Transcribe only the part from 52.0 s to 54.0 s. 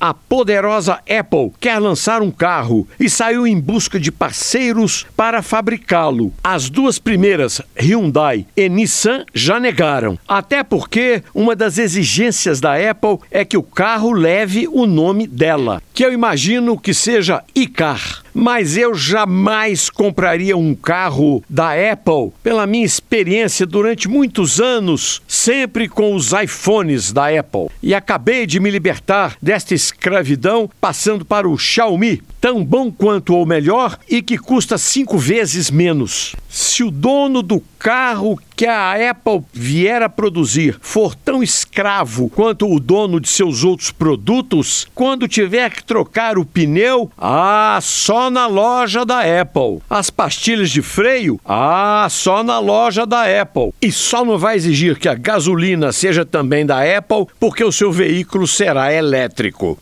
só na loja da Apple. E